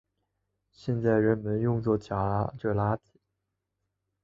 [0.71, 3.01] 现在人们用作夹着垃圾。